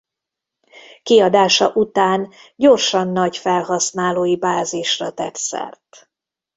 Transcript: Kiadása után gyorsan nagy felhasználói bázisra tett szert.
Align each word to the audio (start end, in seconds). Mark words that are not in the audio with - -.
Kiadása 1.03 1.69
után 1.73 2.29
gyorsan 2.55 3.07
nagy 3.07 3.37
felhasználói 3.37 4.35
bázisra 4.37 5.13
tett 5.13 5.35
szert. 5.35 6.09